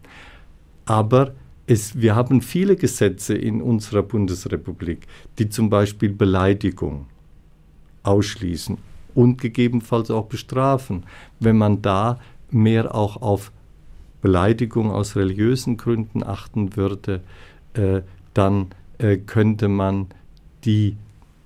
aber 0.84 1.32
es, 1.68 2.00
wir 2.00 2.16
haben 2.16 2.42
viele 2.42 2.74
Gesetze 2.74 3.34
in 3.36 3.62
unserer 3.62 4.02
Bundesrepublik, 4.02 5.06
die 5.38 5.48
zum 5.48 5.70
Beispiel 5.70 6.12
Beleidigung 6.12 7.06
ausschließen 8.02 8.78
und 9.14 9.40
gegebenenfalls 9.40 10.10
auch 10.10 10.26
bestrafen. 10.26 11.04
Wenn 11.38 11.56
man 11.56 11.82
da 11.82 12.18
mehr 12.50 12.92
auch 12.92 13.22
auf 13.22 13.52
Beleidigung 14.20 14.90
aus 14.90 15.14
religiösen 15.14 15.76
Gründen 15.76 16.24
achten 16.24 16.74
würde, 16.74 17.20
äh, 17.74 18.00
dann 18.34 18.70
äh, 18.98 19.18
könnte 19.18 19.68
man 19.68 20.08
die 20.64 20.96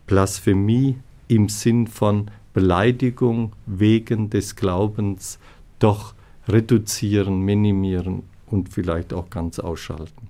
Blasphemie 0.06 0.96
im 1.28 1.50
Sinn 1.50 1.88
von 1.88 2.30
Beleidigung 2.52 3.52
wegen 3.66 4.30
des 4.30 4.56
Glaubens 4.56 5.38
doch 5.78 6.14
reduzieren, 6.48 7.40
minimieren 7.40 8.24
und 8.46 8.68
vielleicht 8.68 9.12
auch 9.12 9.30
ganz 9.30 9.58
ausschalten. 9.58 10.28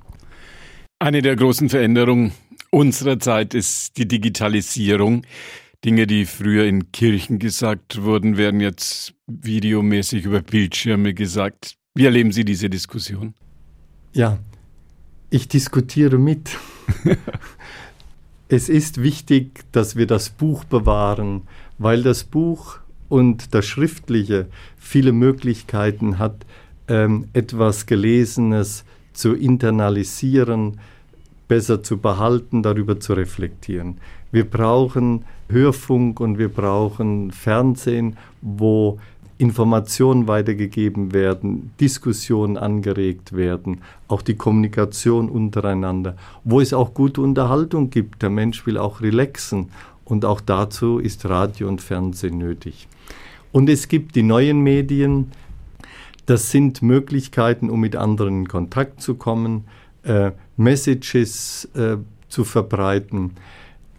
Eine 0.99 1.23
der 1.23 1.37
großen 1.37 1.69
Veränderungen 1.69 2.33
unserer 2.71 3.19
Zeit 3.19 3.55
ist 3.55 3.99
die 3.99 4.07
Digitalisierung. 4.07 5.25
Dinge, 5.85 6.07
die 6.07 6.27
früher 6.27 6.65
in 6.65 6.93
Kirchen 6.93 7.41
gesagt 7.41 8.03
wurden, 8.03 8.37
werden 8.37 8.61
jetzt 8.61 9.15
videomäßig 9.27 10.25
über 10.25 10.41
Bildschirme 10.41 11.13
gesagt. 11.13 11.77
Wie 11.95 12.05
erleben 12.05 12.31
Sie 12.31 12.45
diese 12.45 12.71
Diskussion? 12.71 13.35
Ja, 14.13 14.39
ich 15.29 15.49
diskutiere 15.49 16.19
mit. 16.19 16.57
es 18.49 18.69
ist 18.69 19.03
wichtig, 19.03 19.65
dass 19.73 19.97
wir 19.97 20.07
das 20.07 20.31
Buch 20.31 20.65
bewahren, 20.65 21.43
weil 21.83 22.03
das 22.03 22.25
Buch 22.25 22.79
und 23.09 23.55
das 23.55 23.67
Schriftliche 23.67 24.47
viele 24.79 25.13
Möglichkeiten 25.13 26.19
hat, 26.19 26.47
ähm, 26.89 27.29
etwas 27.33 27.87
Gelesenes 27.87 28.85
zu 29.13 29.35
internalisieren, 29.35 30.79
besser 31.49 31.83
zu 31.83 31.99
behalten, 31.99 32.63
darüber 32.63 33.01
zu 33.01 33.13
reflektieren. 33.13 33.99
Wir 34.31 34.49
brauchen 34.49 35.25
Hörfunk 35.51 36.21
und 36.21 36.39
wir 36.39 36.49
brauchen 36.49 37.31
Fernsehen, 37.31 38.17
wo 38.41 38.99
Informationen 39.37 40.29
weitergegeben 40.29 41.13
werden, 41.13 41.73
Diskussionen 41.81 42.57
angeregt 42.57 43.35
werden, 43.35 43.81
auch 44.07 44.23
die 44.23 44.37
Kommunikation 44.37 45.29
untereinander, 45.29 46.17
wo 46.45 46.61
es 46.61 46.73
auch 46.73 46.95
gute 46.95 47.21
Unterhaltung 47.21 47.91
gibt. 47.91 48.23
Der 48.23 48.31
Mensch 48.31 48.65
will 48.67 48.79
auch 48.79 49.01
relaxen 49.01 49.71
und 50.05 50.25
auch 50.25 50.41
dazu 50.41 50.99
ist 50.99 51.25
Radio 51.27 51.69
und 51.69 51.81
Fernsehen 51.81 52.39
nötig. 52.39 52.89
Und 53.53 53.69
es 53.69 53.89
gibt 53.89 54.15
die 54.15 54.23
neuen 54.23 54.61
Medien. 54.61 55.33
Das 56.27 56.51
sind 56.51 56.83
Möglichkeiten, 56.83 57.71
um 57.71 57.81
mit 57.81 57.97
anderen 57.97 58.41
in 58.41 58.49
Kontakt 58.49 59.03
zu 59.03 59.15
kommen, 59.15 59.65
äh, 60.05 60.33
Messages 60.57 61.69
äh, 61.75 61.97
zu 62.29 62.45
verbreiten. 62.45 63.33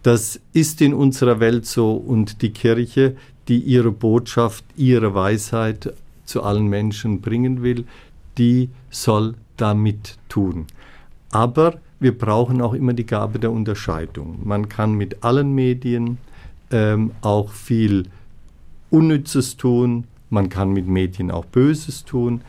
Das 0.02 0.40
ist 0.52 0.80
in 0.80 0.92
unserer 0.92 1.40
Welt 1.40 1.66
so 1.66 1.92
und 1.94 2.42
die 2.42 2.50
Kirche, 2.50 3.16
die 3.48 3.58
ihre 3.58 3.92
Botschaft, 3.92 4.64
ihre 4.76 5.14
Weisheit 5.14 5.94
zu 6.24 6.42
allen 6.42 6.66
Menschen 6.66 7.20
bringen 7.20 7.62
will, 7.62 7.84
die 8.38 8.70
soll 8.90 9.34
damit 9.56 10.18
tun. 10.28 10.66
Aber 11.30 11.78
wir 12.00 12.16
brauchen 12.16 12.60
auch 12.60 12.74
immer 12.74 12.92
die 12.92 13.06
Gabe 13.06 13.38
der 13.38 13.52
Unterscheidung. 13.52 14.38
Man 14.44 14.68
kann 14.68 14.94
mit 14.94 15.22
allen 15.24 15.54
Medien 15.54 16.18
ähm, 16.70 17.12
auch 17.20 17.50
viel 17.50 18.04
Unnützes 18.90 19.56
tun, 19.56 20.04
man 20.30 20.48
kann 20.48 20.72
mit 20.72 20.86
Medien 20.86 21.30
auch 21.30 21.44
Böses 21.44 22.04
tun. 22.04 22.42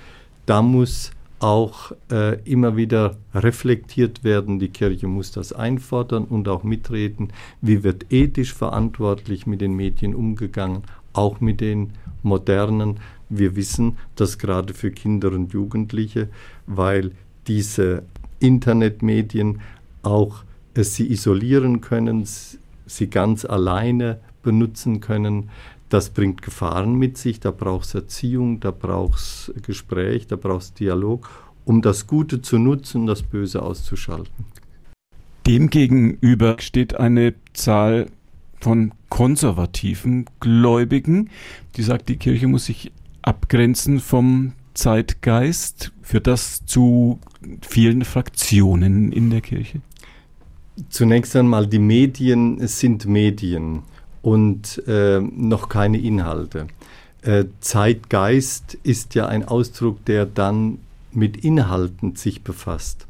Da 0.46 0.62
muss 0.62 1.12
auch 1.40 1.92
äh, 2.12 2.42
immer 2.44 2.78
wieder 2.78 3.18
reflektiert 3.34 4.24
werden. 4.24 4.60
Die 4.60 4.70
Kirche 4.70 5.08
muss 5.08 5.32
das 5.32 5.54
einfordern 5.54 6.26
und 6.26 6.48
auch 6.48 6.64
mitreden. 6.64 7.32
Wie 7.62 7.84
wird 7.84 8.12
ethisch 8.12 8.54
verantwortlich 8.54 9.46
mit 9.46 9.62
den 9.62 9.74
Medien 9.74 10.16
umgegangen, 10.16 10.84
auch 11.14 11.42
mit 11.42 11.62
den 11.62 11.92
modernen. 12.24 13.00
Wir 13.30 13.56
wissen, 13.56 13.98
dass 14.16 14.38
gerade 14.38 14.74
für 14.74 14.92
Kinder 14.92 15.32
und 15.32 15.54
Jugendliche, 15.54 16.30
weil 16.68 17.12
diese 17.48 18.04
Internetmedien 18.40 19.62
auch 20.04 20.44
äh, 20.74 20.84
sie 20.84 21.12
isolieren 21.12 21.82
können, 21.82 22.28
sie 22.86 23.08
ganz 23.08 23.46
alleine 23.46 24.20
benutzen 24.44 25.00
können. 25.00 25.50
Das 25.90 26.10
bringt 26.10 26.42
Gefahren 26.42 26.96
mit 26.96 27.18
sich, 27.18 27.40
da 27.40 27.52
braucht 27.52 27.86
es 27.86 27.96
Erziehung, 27.96 28.60
da 28.60 28.72
braucht 28.72 29.20
es 29.20 29.54
Gespräch, 29.66 30.28
da 30.28 30.36
braucht 30.36 30.62
es 30.62 30.74
Dialog, 30.74 31.30
um 31.64 31.82
das 31.82 32.08
Gute 32.08 32.42
zu 32.42 32.58
nutzen, 32.58 33.06
das 33.06 33.24
Böse 33.24 33.62
auszuschalten. 33.62 34.46
Demgegenüber 35.46 36.58
steht 36.60 36.96
eine 36.96 37.36
Zahl 37.54 38.08
von 38.60 38.94
konservativen 39.10 40.26
Gläubigen, 40.40 41.30
die 41.76 41.84
sagt, 41.84 42.10
die 42.10 42.18
Kirche 42.18 42.48
muss 42.48 42.66
sich 42.66 42.92
abgrenzen 43.22 44.00
vom 44.00 44.54
Zeitgeist? 44.76 45.92
Führt 46.02 46.28
das 46.28 46.66
zu 46.66 47.20
vielen 47.68 48.06
Fraktionen 48.06 49.12
in 49.12 49.32
der 49.32 49.42
Kirche? 49.42 49.82
Zunächst 50.90 51.36
einmal, 51.36 51.68
die 51.68 51.80
Medien 51.80 52.68
sind 52.68 53.06
Medien 53.08 53.84
und 54.22 54.84
äh, 54.88 55.20
noch 55.20 55.70
keine 55.70 55.98
Inhalte. 55.98 56.68
Äh, 57.22 57.46
Zeitgeist 57.60 58.78
ist 58.84 59.16
ja 59.16 59.28
ein 59.28 59.46
Ausdruck, 59.46 60.04
der 60.06 60.26
dann 60.26 60.80
mit 61.12 61.38
Inhalten 61.38 62.16
sich 62.16 62.44
befasst. 62.44 63.08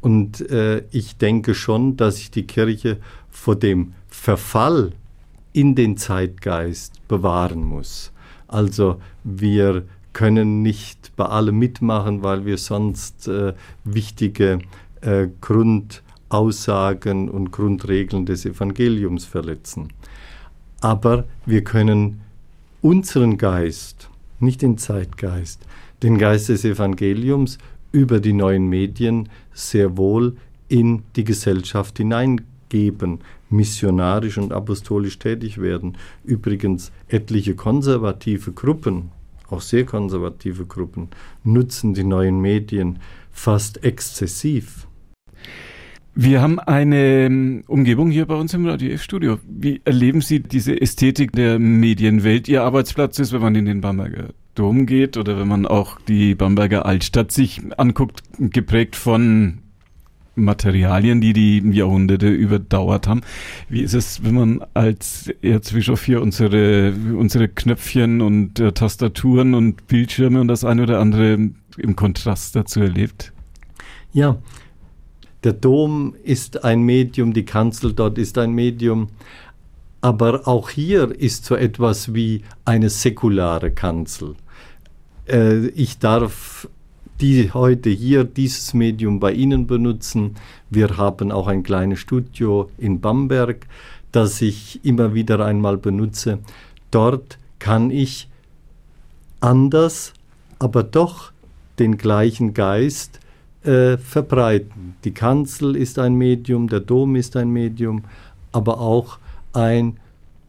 Und 0.00 0.50
äh, 0.50 0.82
ich 0.90 1.16
denke 1.16 1.54
schon, 1.54 1.96
dass 1.96 2.16
sich 2.16 2.30
die 2.30 2.46
Kirche 2.46 2.98
vor 3.30 3.56
dem 3.56 3.94
Verfall 4.08 4.92
in 5.54 5.74
den 5.74 5.96
Zeitgeist 5.96 7.06
bewahren 7.08 7.64
muss. 7.64 8.12
Also 8.48 9.00
wir 9.22 9.84
können 10.14 10.62
nicht 10.62 11.12
bei 11.16 11.26
allem 11.26 11.58
mitmachen, 11.58 12.22
weil 12.22 12.46
wir 12.46 12.56
sonst 12.56 13.28
äh, 13.28 13.52
wichtige 13.84 14.60
äh, 15.02 15.28
Grundaussagen 15.42 17.28
und 17.28 17.50
Grundregeln 17.50 18.24
des 18.24 18.46
Evangeliums 18.46 19.26
verletzen. 19.26 19.92
Aber 20.80 21.24
wir 21.44 21.62
können 21.62 22.22
unseren 22.80 23.36
Geist, 23.36 24.08
nicht 24.40 24.62
den 24.62 24.78
Zeitgeist, 24.78 25.66
den 26.02 26.18
Geist 26.18 26.48
des 26.48 26.64
Evangeliums 26.64 27.58
über 27.92 28.20
die 28.20 28.32
neuen 28.32 28.68
Medien 28.68 29.28
sehr 29.52 29.96
wohl 29.96 30.36
in 30.68 31.02
die 31.16 31.24
Gesellschaft 31.24 31.98
hineingeben, 31.98 33.20
missionarisch 33.48 34.38
und 34.38 34.52
apostolisch 34.52 35.18
tätig 35.18 35.58
werden. 35.58 35.96
Übrigens 36.24 36.92
etliche 37.08 37.54
konservative 37.54 38.52
Gruppen, 38.52 39.12
auch 39.50 39.60
sehr 39.60 39.84
konservative 39.84 40.66
Gruppen, 40.66 41.08
nutzen 41.42 41.94
die 41.94 42.04
neuen 42.04 42.40
Medien 42.40 42.98
fast 43.30 43.84
exzessiv. 43.84 44.86
Wir 46.16 46.40
haben 46.40 46.60
eine 46.60 47.24
ähm, 47.24 47.64
Umgebung 47.66 48.08
hier 48.08 48.26
bei 48.26 48.36
uns 48.36 48.54
im 48.54 48.66
Radio 48.66 48.90
F-Studio. 48.90 49.38
Wie 49.48 49.80
erleben 49.84 50.20
Sie 50.20 50.40
diese 50.40 50.80
Ästhetik 50.80 51.32
der 51.32 51.58
Medienwelt? 51.58 52.48
Ihr 52.48 52.62
Arbeitsplatz 52.62 53.18
ist, 53.18 53.32
wenn 53.32 53.42
man 53.42 53.56
in 53.56 53.64
den 53.64 53.80
Bamberger 53.80 54.28
Dom 54.54 54.86
geht 54.86 55.16
oder 55.16 55.36
wenn 55.40 55.48
man 55.48 55.66
auch 55.66 56.00
die 56.02 56.36
Bamberger 56.36 56.86
Altstadt 56.86 57.32
sich 57.32 57.62
anguckt, 57.78 58.22
geprägt 58.38 58.94
von 58.94 59.63
Materialien, 60.34 61.20
die 61.20 61.32
die 61.32 61.58
Jahrhunderte 61.70 62.28
überdauert 62.28 63.06
haben. 63.06 63.22
Wie 63.68 63.82
ist 63.82 63.94
es, 63.94 64.24
wenn 64.24 64.34
man 64.34 64.64
als 64.74 65.28
Erzbischof 65.42 66.04
hier 66.04 66.22
unsere, 66.22 66.92
unsere 67.16 67.48
Knöpfchen 67.48 68.20
und 68.20 68.60
äh, 68.60 68.72
Tastaturen 68.72 69.54
und 69.54 69.86
Bildschirme 69.86 70.40
und 70.40 70.48
das 70.48 70.64
eine 70.64 70.82
oder 70.82 71.00
andere 71.00 71.50
im 71.76 71.96
Kontrast 71.96 72.56
dazu 72.56 72.80
erlebt? 72.80 73.32
Ja, 74.12 74.38
der 75.42 75.52
Dom 75.52 76.14
ist 76.22 76.64
ein 76.64 76.82
Medium, 76.82 77.32
die 77.32 77.44
Kanzel 77.44 77.92
dort 77.92 78.16
ist 78.16 78.38
ein 78.38 78.52
Medium, 78.52 79.08
aber 80.00 80.48
auch 80.48 80.70
hier 80.70 81.10
ist 81.18 81.44
so 81.44 81.54
etwas 81.54 82.14
wie 82.14 82.42
eine 82.64 82.90
säkulare 82.90 83.70
Kanzel. 83.70 84.36
Äh, 85.28 85.68
ich 85.68 85.98
darf 85.98 86.68
die 87.24 87.52
heute 87.52 87.88
hier 87.88 88.24
dieses 88.24 88.74
Medium 88.74 89.18
bei 89.18 89.32
Ihnen 89.32 89.66
benutzen. 89.66 90.36
Wir 90.68 90.98
haben 90.98 91.32
auch 91.32 91.46
ein 91.46 91.62
kleines 91.62 91.98
Studio 91.98 92.68
in 92.76 93.00
Bamberg, 93.00 93.66
das 94.12 94.42
ich 94.42 94.84
immer 94.84 95.14
wieder 95.14 95.42
einmal 95.42 95.78
benutze. 95.78 96.40
Dort 96.90 97.38
kann 97.58 97.90
ich 97.90 98.28
anders, 99.40 100.12
aber 100.58 100.82
doch 100.82 101.32
den 101.78 101.96
gleichen 101.96 102.52
Geist 102.52 103.20
äh, 103.62 103.96
verbreiten. 103.96 104.96
Die 105.04 105.14
Kanzel 105.14 105.76
ist 105.76 105.98
ein 105.98 106.16
Medium, 106.16 106.68
der 106.68 106.80
Dom 106.80 107.16
ist 107.16 107.36
ein 107.36 107.48
Medium, 107.48 108.04
aber 108.52 108.82
auch 108.82 109.18
ein 109.54 109.96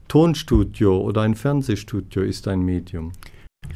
Tonstudio 0.10 1.00
oder 1.00 1.22
ein 1.22 1.36
Fernsehstudio 1.36 2.22
ist 2.24 2.50
ein 2.50 2.64
Medium. 2.64 3.14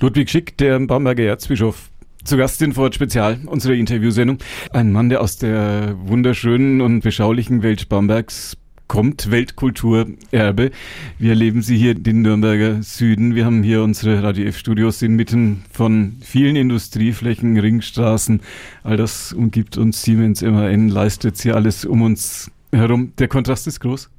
Ludwig 0.02 0.30
Schick, 0.30 0.58
der 0.58 0.78
Bamberger 0.82 1.24
Erzbischof, 1.24 1.90
zu 2.30 2.38
Gast 2.38 2.62
in 2.62 2.74
Fort 2.74 2.94
Spezial, 2.94 3.40
unsere 3.48 3.76
Interviewsendung. 3.76 4.38
Ein 4.72 4.92
Mann, 4.92 5.10
der 5.10 5.22
aus 5.22 5.38
der 5.38 5.96
wunderschönen 5.98 6.80
und 6.80 7.00
beschaulichen 7.00 7.64
Welt 7.64 7.90
Bambergs 7.90 8.56
kommt, 8.88 9.32
Weltkulturerbe. 9.32 10.70
Wir 11.18 11.30
erleben 11.32 11.64
sie 11.64 11.76
hier 11.76 11.96
den 11.96 12.22
Nürnberger 12.22 12.84
Süden. 12.84 13.34
Wir 13.34 13.46
haben 13.46 13.64
hier 13.64 13.82
unsere 13.82 14.22
Radio 14.22 14.46
F-Studios 14.46 15.02
inmitten 15.02 15.64
von 15.72 16.18
vielen 16.22 16.56
Industrieflächen, 16.56 17.58
Ringstraßen. 17.58 18.42
All 18.84 18.98
das 18.98 19.34
umgibt 19.34 19.78
uns 19.78 20.04
Siemens 20.04 20.44
MAN, 20.44 20.90
leistet 20.90 21.42
hier 21.42 21.56
alles 21.56 21.84
um 21.84 22.04
uns 22.04 22.52
herum. 22.72 23.12
Der 23.18 23.28
Kontrast 23.28 23.66
ist 23.66 23.80
groß. 23.80 24.12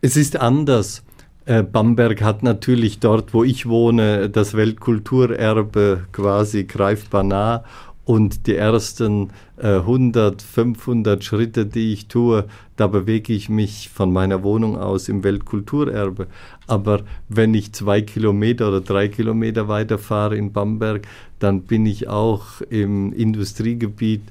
Es 0.00 0.16
ist 0.16 0.36
anders. 0.36 1.02
Äh, 1.46 1.62
Bamberg 1.62 2.22
hat 2.22 2.42
natürlich 2.42 3.00
dort, 3.00 3.32
wo 3.32 3.44
ich 3.44 3.66
wohne, 3.66 4.28
das 4.28 4.54
Weltkulturerbe 4.54 6.04
quasi 6.12 6.64
greifbar 6.64 7.22
nah. 7.22 7.64
Und 8.04 8.48
die 8.48 8.56
ersten 8.56 9.30
äh, 9.56 9.76
100, 9.76 10.42
500 10.42 11.22
Schritte, 11.22 11.64
die 11.64 11.92
ich 11.92 12.08
tue, 12.08 12.46
da 12.76 12.88
bewege 12.88 13.32
ich 13.32 13.48
mich 13.48 13.88
von 13.88 14.12
meiner 14.12 14.42
Wohnung 14.42 14.76
aus 14.76 15.08
im 15.08 15.22
Weltkulturerbe. 15.22 16.26
Aber 16.66 17.02
wenn 17.28 17.54
ich 17.54 17.72
zwei 17.72 18.00
Kilometer 18.00 18.68
oder 18.68 18.80
drei 18.80 19.08
Kilometer 19.08 19.68
weiterfahre 19.68 20.36
in 20.36 20.52
Bamberg, 20.52 21.06
dann 21.38 21.62
bin 21.62 21.86
ich 21.86 22.08
auch 22.08 22.62
im 22.68 23.12
Industriegebiet 23.12 24.22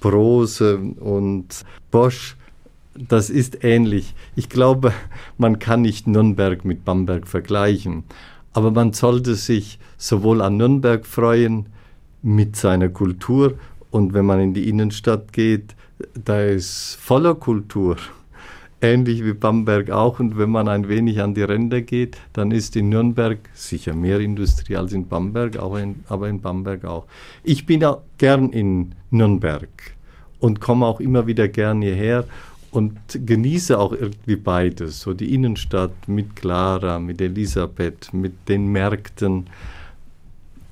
Brose 0.00 0.78
und 0.78 1.64
Bosch 1.90 2.36
das 3.08 3.30
ist 3.30 3.64
ähnlich. 3.64 4.14
Ich 4.34 4.48
glaube, 4.48 4.92
man 5.36 5.58
kann 5.58 5.82
nicht 5.82 6.06
Nürnberg 6.06 6.64
mit 6.64 6.84
Bamberg 6.84 7.26
vergleichen, 7.28 8.04
aber 8.52 8.70
man 8.70 8.92
sollte 8.92 9.34
sich 9.34 9.78
sowohl 9.96 10.42
an 10.42 10.56
Nürnberg 10.56 11.06
freuen 11.06 11.66
mit 12.22 12.56
seiner 12.56 12.88
Kultur 12.88 13.54
und 13.90 14.14
wenn 14.14 14.26
man 14.26 14.40
in 14.40 14.54
die 14.54 14.68
Innenstadt 14.68 15.32
geht, 15.32 15.74
da 16.24 16.42
ist 16.42 16.96
voller 17.00 17.34
Kultur. 17.34 17.96
Ähnlich 18.80 19.24
wie 19.24 19.32
Bamberg 19.32 19.90
auch. 19.90 20.20
Und 20.20 20.38
wenn 20.38 20.50
man 20.50 20.68
ein 20.68 20.88
wenig 20.88 21.20
an 21.20 21.34
die 21.34 21.42
Ränder 21.42 21.80
geht, 21.80 22.16
dann 22.32 22.52
ist 22.52 22.76
in 22.76 22.90
Nürnberg 22.90 23.38
sicher 23.52 23.92
mehr 23.92 24.20
Industrie 24.20 24.76
als 24.76 24.92
in 24.92 25.08
Bamberg, 25.08 25.56
in, 25.56 26.04
aber 26.08 26.28
in 26.28 26.40
Bamberg 26.40 26.84
auch. 26.84 27.06
Ich 27.42 27.66
bin 27.66 27.84
auch 27.84 28.02
gern 28.18 28.50
in 28.50 28.94
Nürnberg 29.10 29.68
und 30.38 30.60
komme 30.60 30.86
auch 30.86 31.00
immer 31.00 31.26
wieder 31.26 31.48
gern 31.48 31.82
hierher 31.82 32.24
und 32.70 32.98
genieße 33.12 33.78
auch 33.78 33.92
irgendwie 33.92 34.36
beides. 34.36 35.00
So 35.00 35.14
die 35.14 35.34
Innenstadt 35.34 36.08
mit 36.08 36.36
Clara, 36.36 36.98
mit 36.98 37.20
Elisabeth, 37.20 38.12
mit 38.12 38.48
den 38.48 38.66
Märkten. 38.66 39.46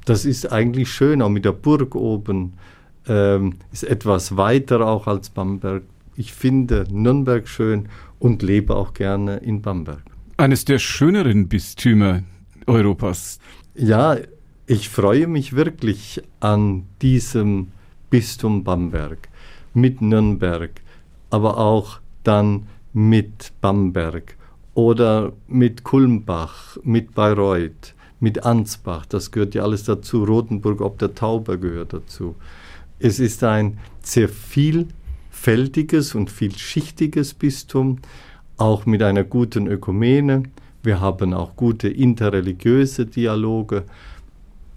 Das 0.05 0.25
ist 0.25 0.53
eigentlich 0.53 0.91
schön, 0.91 1.23
auch 1.23 1.29
mit 1.29 1.45
der 1.45 1.53
Burg 1.53 1.95
oben. 1.95 2.55
Ähm, 3.09 3.55
ist 3.73 3.85
etwas 3.85 4.37
weiter 4.37 4.87
auch 4.87 5.07
als 5.07 5.31
Bamberg. 5.31 5.83
Ich 6.17 6.33
finde 6.33 6.85
Nürnberg 6.91 7.47
schön 7.49 7.89
und 8.19 8.43
lebe 8.43 8.75
auch 8.75 8.95
gerne 8.95 9.37
in 9.39 9.63
Bamberg. 9.63 10.03
Eines 10.37 10.65
der 10.65 10.79
schöneren 10.79 11.49
Bistümer 11.49 12.23
Europas. 12.67 13.39
Ja, 13.75 14.17
ich 14.67 14.89
freue 14.89 15.27
mich 15.29 15.55
wirklich 15.55 16.23
an 16.41 16.85
diesem 17.01 17.69
Bistum 18.11 18.65
Bamberg 18.65 19.29
mit 19.75 20.01
Nürnberg 20.01 20.71
aber 21.31 21.59
auch 21.59 22.01
dann 22.23 22.67
mit 22.93 23.53
Bamberg 23.61 24.37
oder 24.75 25.33
mit 25.49 25.85
Kulmbach, 25.85 26.77
mit 26.83 27.15
Bayreuth, 27.15 27.95
mit 28.21 28.45
Ansbach, 28.45 29.07
das 29.07 29.31
gehört 29.31 29.55
ja 29.55 29.63
alles 29.63 29.85
dazu, 29.85 30.25
Rothenburg 30.25 30.81
ob 30.81 30.99
der 30.99 31.15
Tauber 31.15 31.57
gehört 31.57 31.93
dazu. 31.93 32.35
Es 32.99 33.21
ist 33.21 33.45
ein 33.45 33.79
sehr 34.01 34.29
vielfältiges 34.29 36.15
und 36.15 36.31
vielschichtiges 36.31 37.35
Bistum, 37.35 37.99
auch 38.57 38.87
mit 38.87 39.03
einer 39.03 39.25
guten 39.25 39.67
Ökumene. 39.67 40.45
Wir 40.83 41.01
haben 41.01 41.35
auch 41.35 41.57
gute 41.57 41.89
interreligiöse 41.89 43.07
Dialoge. 43.07 43.85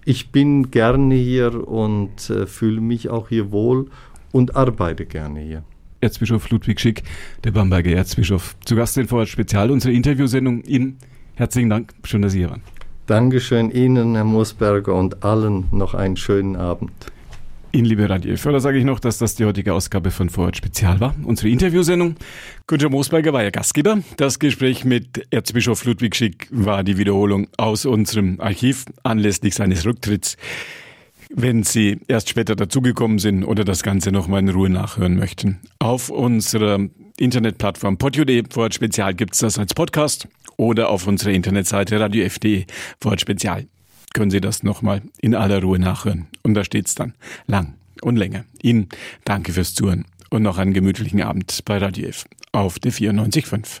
Ich 0.04 0.30
bin 0.30 0.70
gerne 0.70 1.14
hier 1.14 1.66
und 1.66 2.28
äh, 2.28 2.46
fühle 2.46 2.80
mich 2.80 3.08
auch 3.08 3.28
hier 3.28 3.52
wohl 3.52 3.86
und 4.32 4.56
arbeite 4.56 5.06
gerne 5.06 5.40
hier. 5.40 5.64
Erzbischof 6.00 6.48
Ludwig 6.50 6.80
Schick, 6.80 7.02
der 7.44 7.50
Bamberger 7.50 7.90
Erzbischof. 7.90 8.56
Zu 8.64 8.76
Gast 8.76 8.96
in 8.98 9.08
Vorort 9.08 9.28
Spezial, 9.28 9.70
unsere 9.70 9.92
Interviewsendung. 9.92 10.62
Ihnen 10.64 10.98
herzlichen 11.34 11.70
Dank. 11.70 11.92
Schön, 12.04 12.22
dass 12.22 12.32
Sie 12.32 12.38
hier 12.38 12.50
waren. 12.50 12.62
Dankeschön 13.06 13.70
Ihnen, 13.70 14.14
Herr 14.14 14.24
Moosberger, 14.24 14.94
und 14.94 15.24
allen 15.24 15.64
noch 15.72 15.94
einen 15.94 16.16
schönen 16.16 16.56
Abend. 16.56 16.92
Ihnen, 17.72 17.84
liebe 17.84 18.08
Radio 18.08 18.36
Förder, 18.36 18.60
sage 18.60 18.78
ich 18.78 18.84
noch, 18.84 18.98
dass 18.98 19.18
das 19.18 19.36
die 19.36 19.44
heutige 19.44 19.72
Ausgabe 19.74 20.10
von 20.10 20.28
Vorort 20.28 20.56
Spezial 20.56 20.98
war. 20.98 21.14
Unsere 21.24 21.48
Interviewsendung. 21.48 22.16
Günther 22.66 22.88
Moosberger 22.88 23.32
war 23.32 23.44
ja 23.44 23.50
Gastgeber. 23.50 23.98
Das 24.16 24.40
Gespräch 24.40 24.84
mit 24.84 25.26
Erzbischof 25.30 25.84
Ludwig 25.84 26.16
Schick 26.16 26.48
war 26.50 26.82
die 26.82 26.98
Wiederholung 26.98 27.46
aus 27.56 27.86
unserem 27.86 28.40
Archiv 28.40 28.86
anlässlich 29.04 29.54
seines 29.54 29.86
Rücktritts. 29.86 30.36
Wenn 31.32 31.62
Sie 31.62 32.00
erst 32.08 32.28
später 32.28 32.56
dazugekommen 32.56 33.18
sind 33.18 33.44
oder 33.44 33.64
das 33.64 33.82
Ganze 33.82 34.10
nochmal 34.10 34.40
in 34.40 34.48
Ruhe 34.48 34.68
nachhören 34.68 35.16
möchten. 35.16 35.60
Auf 35.78 36.10
unserer 36.10 36.80
Internetplattform 37.18 37.98
podio.de 37.98 38.44
Vorhat 38.50 38.74
Spezial 38.74 39.14
gibt 39.14 39.34
es 39.34 39.40
das 39.40 39.58
als 39.58 39.74
Podcast 39.74 40.28
oder 40.56 40.88
auf 40.88 41.06
unserer 41.06 41.30
Internetseite 41.30 42.00
radiof.de 42.00 42.66
Vorhat 43.00 43.20
Spezial 43.20 43.66
können 44.12 44.30
Sie 44.30 44.40
das 44.40 44.62
nochmal 44.62 45.02
in 45.20 45.34
aller 45.34 45.62
Ruhe 45.62 45.78
nachhören. 45.78 46.26
Und 46.42 46.54
da 46.54 46.64
steht's 46.64 46.94
dann 46.94 47.14
lang 47.46 47.74
und 48.02 48.16
länger. 48.16 48.44
Ihnen 48.62 48.88
danke 49.24 49.52
fürs 49.52 49.74
Zuhören 49.74 50.04
und 50.30 50.42
noch 50.42 50.58
einen 50.58 50.72
gemütlichen 50.72 51.22
Abend 51.22 51.64
bei 51.64 51.78
Radio 51.78 52.08
F 52.08 52.24
auf 52.52 52.78
der 52.78 52.92
94.5. 52.92 53.80